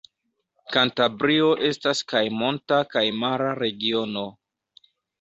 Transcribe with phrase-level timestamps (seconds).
[0.75, 4.29] Kantabrio estas kaj monta kaj mara regiono.